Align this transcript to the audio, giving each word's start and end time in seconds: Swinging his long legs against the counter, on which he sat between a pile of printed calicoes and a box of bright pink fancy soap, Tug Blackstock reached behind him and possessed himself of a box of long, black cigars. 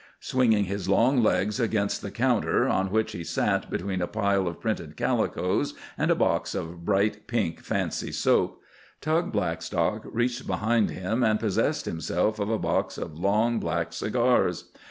Swinging 0.19 0.63
his 0.63 0.89
long 0.89 1.21
legs 1.21 1.59
against 1.59 2.01
the 2.01 2.09
counter, 2.09 2.67
on 2.67 2.89
which 2.89 3.11
he 3.11 3.23
sat 3.23 3.69
between 3.69 4.01
a 4.01 4.07
pile 4.07 4.47
of 4.47 4.59
printed 4.59 4.97
calicoes 4.97 5.75
and 5.95 6.09
a 6.09 6.15
box 6.15 6.55
of 6.55 6.83
bright 6.83 7.27
pink 7.27 7.61
fancy 7.61 8.11
soap, 8.11 8.63
Tug 8.99 9.31
Blackstock 9.31 10.01
reached 10.11 10.47
behind 10.47 10.89
him 10.89 11.23
and 11.23 11.39
possessed 11.39 11.85
himself 11.85 12.39
of 12.39 12.49
a 12.49 12.57
box 12.57 12.97
of 12.97 13.19
long, 13.19 13.59
black 13.59 13.93
cigars. 13.93 14.71